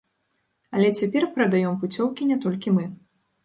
[0.77, 2.91] Але цяпер прадаём пуцёўкі не толькі мы.